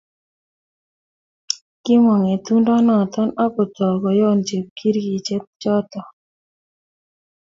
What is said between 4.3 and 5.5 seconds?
cheptikirchek